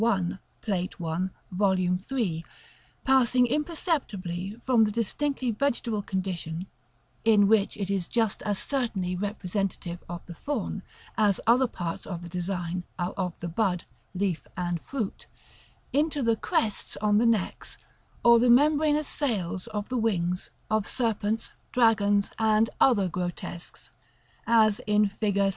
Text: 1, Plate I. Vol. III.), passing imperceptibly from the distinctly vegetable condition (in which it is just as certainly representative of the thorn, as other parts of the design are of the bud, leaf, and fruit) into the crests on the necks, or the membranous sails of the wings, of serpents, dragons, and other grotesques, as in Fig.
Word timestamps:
1, 0.01 0.39
Plate 0.61 0.95
I. 0.99 1.27
Vol. 1.51 1.77
III.), 1.79 2.43
passing 3.03 3.45
imperceptibly 3.45 4.57
from 4.59 4.81
the 4.81 4.89
distinctly 4.91 5.51
vegetable 5.51 6.01
condition 6.01 6.65
(in 7.23 7.47
which 7.47 7.77
it 7.77 7.91
is 7.91 8.07
just 8.07 8.41
as 8.41 8.57
certainly 8.57 9.15
representative 9.15 10.03
of 10.09 10.25
the 10.25 10.33
thorn, 10.33 10.81
as 11.19 11.39
other 11.45 11.67
parts 11.67 12.07
of 12.07 12.23
the 12.23 12.29
design 12.29 12.83
are 12.97 13.11
of 13.11 13.39
the 13.41 13.47
bud, 13.47 13.83
leaf, 14.15 14.47
and 14.57 14.81
fruit) 14.81 15.27
into 15.93 16.23
the 16.23 16.35
crests 16.35 16.97
on 16.97 17.19
the 17.19 17.27
necks, 17.27 17.77
or 18.25 18.39
the 18.39 18.49
membranous 18.49 19.07
sails 19.07 19.67
of 19.67 19.89
the 19.89 19.97
wings, 19.99 20.49
of 20.71 20.87
serpents, 20.87 21.51
dragons, 21.71 22.31
and 22.39 22.71
other 22.79 23.07
grotesques, 23.07 23.91
as 24.47 24.79
in 24.87 25.05
Fig. 25.09 25.37